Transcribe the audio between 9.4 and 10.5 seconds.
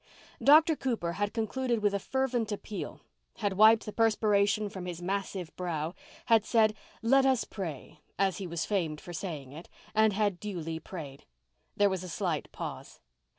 it, and had